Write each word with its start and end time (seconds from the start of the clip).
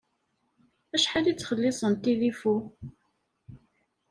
Acḥal 0.95 1.25
i 1.31 1.33
ttxelliṣen 1.35 1.93
tilifu? 1.95 2.57